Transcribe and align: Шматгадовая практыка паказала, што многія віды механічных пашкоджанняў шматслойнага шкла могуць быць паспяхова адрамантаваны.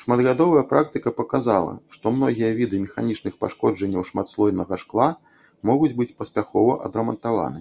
Шматгадовая 0.00 0.64
практыка 0.72 1.12
паказала, 1.20 1.70
што 1.96 2.12
многія 2.18 2.50
віды 2.60 2.82
механічных 2.84 3.38
пашкоджанняў 3.46 4.06
шматслойнага 4.10 4.74
шкла 4.84 5.08
могуць 5.70 5.92
быць 6.02 6.12
паспяхова 6.20 6.72
адрамантаваны. 6.92 7.60